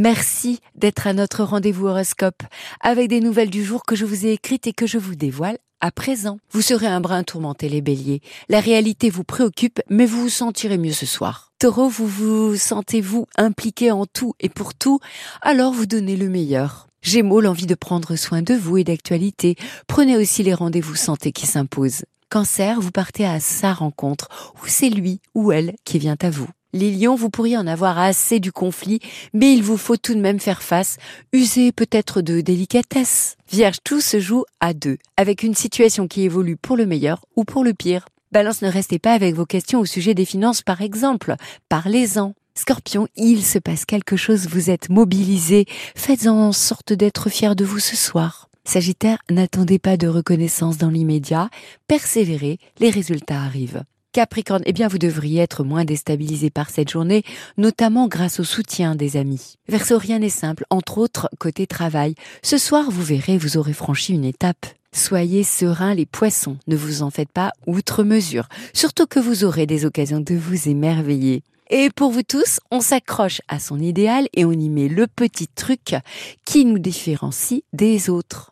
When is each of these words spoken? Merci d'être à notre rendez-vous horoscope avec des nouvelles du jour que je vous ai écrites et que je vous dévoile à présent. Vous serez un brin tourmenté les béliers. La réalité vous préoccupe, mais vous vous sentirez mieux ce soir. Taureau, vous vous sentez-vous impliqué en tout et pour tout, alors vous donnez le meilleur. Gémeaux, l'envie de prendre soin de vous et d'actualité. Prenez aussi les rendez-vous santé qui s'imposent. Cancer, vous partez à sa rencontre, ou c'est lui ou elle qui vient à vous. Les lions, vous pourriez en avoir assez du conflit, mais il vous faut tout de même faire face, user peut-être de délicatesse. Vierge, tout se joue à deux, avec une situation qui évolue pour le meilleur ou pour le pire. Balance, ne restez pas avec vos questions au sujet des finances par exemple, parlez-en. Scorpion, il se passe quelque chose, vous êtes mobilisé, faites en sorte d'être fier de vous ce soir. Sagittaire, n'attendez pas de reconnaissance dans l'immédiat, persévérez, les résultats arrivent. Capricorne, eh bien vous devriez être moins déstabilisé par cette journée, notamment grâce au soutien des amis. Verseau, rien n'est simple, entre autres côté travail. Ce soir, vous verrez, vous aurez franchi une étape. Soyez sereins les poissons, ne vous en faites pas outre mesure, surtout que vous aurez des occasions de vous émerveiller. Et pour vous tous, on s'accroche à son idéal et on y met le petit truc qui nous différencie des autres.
Merci 0.00 0.60
d'être 0.76 1.08
à 1.08 1.12
notre 1.12 1.42
rendez-vous 1.42 1.88
horoscope 1.88 2.44
avec 2.80 3.08
des 3.08 3.18
nouvelles 3.18 3.50
du 3.50 3.64
jour 3.64 3.82
que 3.84 3.96
je 3.96 4.04
vous 4.04 4.26
ai 4.26 4.30
écrites 4.30 4.68
et 4.68 4.72
que 4.72 4.86
je 4.86 4.96
vous 4.96 5.16
dévoile 5.16 5.58
à 5.80 5.90
présent. 5.90 6.38
Vous 6.52 6.62
serez 6.62 6.86
un 6.86 7.00
brin 7.00 7.24
tourmenté 7.24 7.68
les 7.68 7.80
béliers. 7.80 8.20
La 8.48 8.60
réalité 8.60 9.10
vous 9.10 9.24
préoccupe, 9.24 9.80
mais 9.90 10.06
vous 10.06 10.20
vous 10.20 10.28
sentirez 10.28 10.78
mieux 10.78 10.92
ce 10.92 11.04
soir. 11.04 11.50
Taureau, 11.58 11.88
vous 11.88 12.06
vous 12.06 12.54
sentez-vous 12.54 13.26
impliqué 13.36 13.90
en 13.90 14.06
tout 14.06 14.34
et 14.38 14.48
pour 14.48 14.72
tout, 14.72 15.00
alors 15.42 15.72
vous 15.72 15.86
donnez 15.86 16.16
le 16.16 16.28
meilleur. 16.28 16.86
Gémeaux, 17.02 17.40
l'envie 17.40 17.66
de 17.66 17.74
prendre 17.74 18.14
soin 18.14 18.40
de 18.40 18.54
vous 18.54 18.76
et 18.76 18.84
d'actualité. 18.84 19.56
Prenez 19.88 20.16
aussi 20.16 20.44
les 20.44 20.54
rendez-vous 20.54 20.94
santé 20.94 21.32
qui 21.32 21.48
s'imposent. 21.48 22.04
Cancer, 22.30 22.80
vous 22.80 22.92
partez 22.92 23.26
à 23.26 23.40
sa 23.40 23.72
rencontre, 23.72 24.28
ou 24.62 24.68
c'est 24.68 24.90
lui 24.90 25.20
ou 25.34 25.50
elle 25.50 25.74
qui 25.84 25.98
vient 25.98 26.18
à 26.22 26.30
vous. 26.30 26.48
Les 26.78 26.92
lions, 26.92 27.16
vous 27.16 27.28
pourriez 27.28 27.56
en 27.56 27.66
avoir 27.66 27.98
assez 27.98 28.38
du 28.38 28.52
conflit, 28.52 29.00
mais 29.34 29.52
il 29.52 29.64
vous 29.64 29.76
faut 29.76 29.96
tout 29.96 30.14
de 30.14 30.20
même 30.20 30.38
faire 30.38 30.62
face, 30.62 30.96
user 31.32 31.72
peut-être 31.72 32.20
de 32.20 32.40
délicatesse. 32.40 33.34
Vierge, 33.50 33.78
tout 33.82 34.00
se 34.00 34.20
joue 34.20 34.44
à 34.60 34.74
deux, 34.74 34.96
avec 35.16 35.42
une 35.42 35.56
situation 35.56 36.06
qui 36.06 36.22
évolue 36.22 36.56
pour 36.56 36.76
le 36.76 36.86
meilleur 36.86 37.24
ou 37.34 37.42
pour 37.42 37.64
le 37.64 37.74
pire. 37.74 38.06
Balance, 38.30 38.62
ne 38.62 38.70
restez 38.70 39.00
pas 39.00 39.12
avec 39.12 39.34
vos 39.34 39.44
questions 39.44 39.80
au 39.80 39.86
sujet 39.86 40.14
des 40.14 40.24
finances 40.24 40.62
par 40.62 40.80
exemple, 40.80 41.34
parlez-en. 41.68 42.34
Scorpion, 42.54 43.08
il 43.16 43.44
se 43.44 43.58
passe 43.58 43.84
quelque 43.84 44.16
chose, 44.16 44.46
vous 44.46 44.70
êtes 44.70 44.88
mobilisé, 44.88 45.66
faites 45.96 46.28
en 46.28 46.52
sorte 46.52 46.92
d'être 46.92 47.28
fier 47.28 47.56
de 47.56 47.64
vous 47.64 47.80
ce 47.80 47.96
soir. 47.96 48.50
Sagittaire, 48.64 49.18
n'attendez 49.28 49.80
pas 49.80 49.96
de 49.96 50.06
reconnaissance 50.06 50.78
dans 50.78 50.90
l'immédiat, 50.90 51.50
persévérez, 51.88 52.60
les 52.78 52.90
résultats 52.90 53.42
arrivent. 53.42 53.82
Capricorne, 54.12 54.62
eh 54.64 54.72
bien 54.72 54.88
vous 54.88 54.98
devriez 54.98 55.42
être 55.42 55.64
moins 55.64 55.84
déstabilisé 55.84 56.48
par 56.48 56.70
cette 56.70 56.90
journée, 56.90 57.24
notamment 57.56 58.08
grâce 58.08 58.40
au 58.40 58.44
soutien 58.44 58.94
des 58.94 59.16
amis. 59.16 59.56
Verseau, 59.68 59.98
rien 59.98 60.20
n'est 60.20 60.30
simple, 60.30 60.64
entre 60.70 60.98
autres 60.98 61.28
côté 61.38 61.66
travail. 61.66 62.14
Ce 62.42 62.56
soir, 62.56 62.90
vous 62.90 63.02
verrez, 63.02 63.36
vous 63.36 63.58
aurez 63.58 63.74
franchi 63.74 64.14
une 64.14 64.24
étape. 64.24 64.66
Soyez 64.92 65.44
sereins 65.44 65.94
les 65.94 66.06
poissons, 66.06 66.56
ne 66.66 66.76
vous 66.76 67.02
en 67.02 67.10
faites 67.10 67.30
pas 67.30 67.52
outre 67.66 68.02
mesure, 68.02 68.48
surtout 68.72 69.06
que 69.06 69.20
vous 69.20 69.44
aurez 69.44 69.66
des 69.66 69.84
occasions 69.84 70.20
de 70.20 70.34
vous 70.34 70.68
émerveiller. 70.68 71.42
Et 71.70 71.90
pour 71.94 72.10
vous 72.10 72.22
tous, 72.22 72.60
on 72.70 72.80
s'accroche 72.80 73.42
à 73.46 73.60
son 73.60 73.78
idéal 73.78 74.26
et 74.32 74.46
on 74.46 74.52
y 74.52 74.70
met 74.70 74.88
le 74.88 75.06
petit 75.06 75.48
truc 75.48 75.94
qui 76.46 76.64
nous 76.64 76.78
différencie 76.78 77.62
des 77.74 78.08
autres. 78.08 78.46